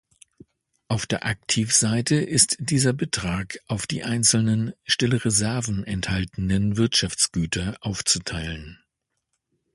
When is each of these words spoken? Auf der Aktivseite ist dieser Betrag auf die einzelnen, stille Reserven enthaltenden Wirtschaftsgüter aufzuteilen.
Auf 0.87 1.05
der 1.05 1.25
Aktivseite 1.27 2.15
ist 2.15 2.57
dieser 2.59 2.91
Betrag 2.91 3.59
auf 3.67 3.85
die 3.85 4.03
einzelnen, 4.03 4.73
stille 4.83 5.23
Reserven 5.23 5.83
enthaltenden 5.83 6.75
Wirtschaftsgüter 6.75 7.77
aufzuteilen. 7.81 8.79